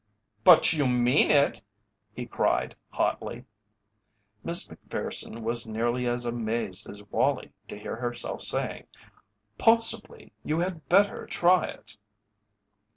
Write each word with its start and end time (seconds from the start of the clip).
"But 0.43 0.73
you 0.73 0.87
mean 0.87 1.29
it!" 1.29 1.61
he 2.11 2.25
cried, 2.25 2.75
hotly. 2.89 3.45
Miss 4.43 4.67
Macpherson 4.67 5.43
was 5.43 5.67
nearly 5.67 6.07
as 6.07 6.25
amazed 6.25 6.89
as 6.89 7.03
Wallie 7.11 7.53
to 7.67 7.77
hear 7.77 7.95
herself 7.97 8.41
saying: 8.41 8.87
"Possibly 9.59 10.33
you 10.43 10.57
had 10.57 10.89
better 10.89 11.27
try 11.27 11.65
it." 11.67 11.97